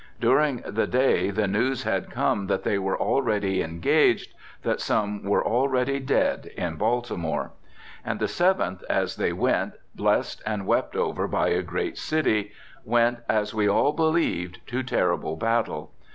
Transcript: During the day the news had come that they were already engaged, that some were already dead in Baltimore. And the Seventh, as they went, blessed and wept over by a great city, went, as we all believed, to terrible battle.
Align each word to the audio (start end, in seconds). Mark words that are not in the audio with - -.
During 0.19 0.63
the 0.65 0.87
day 0.87 1.29
the 1.29 1.47
news 1.47 1.83
had 1.83 2.09
come 2.09 2.47
that 2.47 2.63
they 2.63 2.79
were 2.79 2.99
already 2.99 3.61
engaged, 3.61 4.33
that 4.63 4.81
some 4.81 5.21
were 5.23 5.45
already 5.45 5.99
dead 5.99 6.47
in 6.57 6.75
Baltimore. 6.77 7.51
And 8.03 8.19
the 8.19 8.27
Seventh, 8.27 8.83
as 8.89 9.17
they 9.17 9.31
went, 9.31 9.73
blessed 9.93 10.41
and 10.43 10.65
wept 10.65 10.95
over 10.95 11.27
by 11.27 11.49
a 11.49 11.61
great 11.61 11.99
city, 11.99 12.51
went, 12.83 13.19
as 13.29 13.53
we 13.53 13.69
all 13.69 13.91
believed, 13.93 14.57
to 14.69 14.81
terrible 14.81 15.35
battle. 15.35 15.91